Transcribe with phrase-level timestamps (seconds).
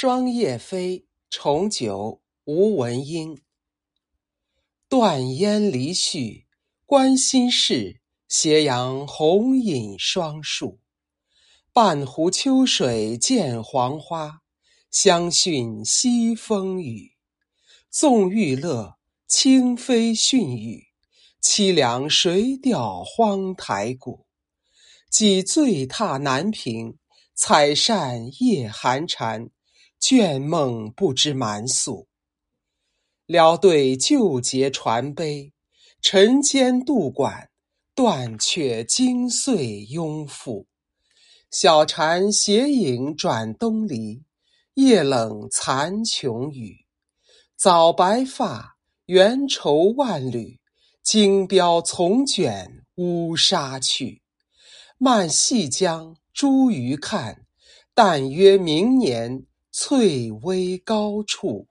[0.00, 3.36] 霜叶飞，重九吴文英。
[4.88, 6.44] 断烟离絮，
[6.86, 8.00] 关心事。
[8.28, 10.78] 斜阳红影双树，
[11.72, 14.42] 半湖秋水见黄花。
[14.92, 17.14] 香讯西风雨，
[17.90, 20.84] 纵欲乐，轻飞迅雨。
[21.42, 24.26] 凄凉谁调荒台古？
[25.10, 26.98] 几醉踏南屏，
[27.34, 29.50] 采扇夜寒蝉。
[30.00, 32.06] 倦梦不知满宿，
[33.26, 35.52] 聊对旧节传悲。
[36.00, 37.50] 晨间渡管，
[37.94, 40.68] 断却经岁拥复。
[41.50, 44.22] 小蝉斜影转东篱，
[44.74, 46.86] 夜冷残琼雨。
[47.56, 50.60] 早白发，缘愁万缕。
[51.02, 54.22] 惊标从卷乌纱去。
[54.98, 57.44] 漫细江茱萸看，
[57.92, 59.47] 但约明年。
[59.70, 61.66] 翠微高处。